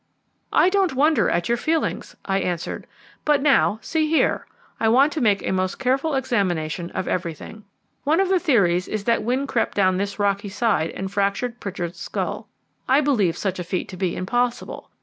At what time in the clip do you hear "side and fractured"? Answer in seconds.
10.49-11.59